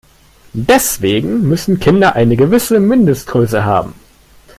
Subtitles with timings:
[0.55, 3.93] Deswegen müssen Kinder eine gewisse Mindestgröße haben.